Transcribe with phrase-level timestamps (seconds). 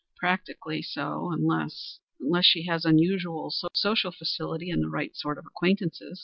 [0.17, 6.19] "Practically so, unless unless she has unusual social facility, and the right sort of acquaintances.